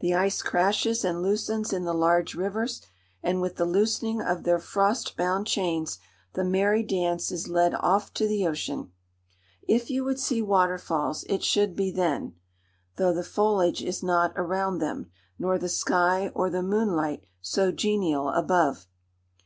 The 0.00 0.14
ice 0.14 0.42
crashes 0.42 1.02
and 1.02 1.22
loosens 1.22 1.72
in 1.72 1.84
the 1.84 1.94
large 1.94 2.34
rivers, 2.34 2.82
and 3.22 3.40
with 3.40 3.56
the 3.56 3.64
loosening 3.64 4.20
of 4.20 4.42
their 4.42 4.58
frost 4.58 5.16
bound 5.16 5.46
chains, 5.46 5.98
the 6.34 6.44
merry 6.44 6.82
dance 6.82 7.32
is 7.32 7.48
led 7.48 7.74
off 7.74 8.12
to 8.20 8.28
the 8.28 8.46
ocean. 8.46 8.92
If 9.66 9.88
you 9.88 10.04
would 10.04 10.20
see 10.20 10.42
waterfalls, 10.42 11.24
it 11.26 11.42
should 11.42 11.74
be 11.74 11.90
then; 11.90 12.34
though 12.96 13.14
the 13.14 13.24
foliage 13.24 13.82
is 13.82 14.02
not 14.02 14.34
around 14.36 14.80
them, 14.80 15.10
nor 15.38 15.56
the 15.56 15.70
sky 15.70 16.28
or 16.34 16.50
the 16.50 16.62
moon 16.62 16.90
light 16.94 17.24
so 17.40 17.72
genial 17.72 18.28
above. 18.28 18.86